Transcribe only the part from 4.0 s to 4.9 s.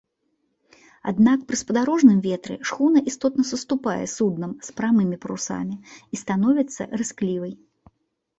суднам з